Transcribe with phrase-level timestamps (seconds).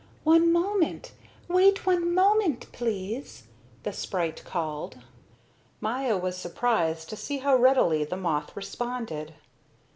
[0.23, 1.11] "One moment,
[1.47, 3.43] wait one moment, please,"
[3.83, 4.97] the sprite called.
[5.79, 9.35] Maya was surprised to see how readily the moth responded.